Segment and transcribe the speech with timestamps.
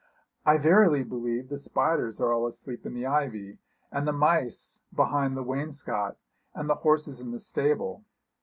[0.47, 3.59] I verily believe the spiders are all asleep in the ivy,
[3.91, 6.17] and the mice behind the wainscot,
[6.55, 8.03] and the horses in the stable.'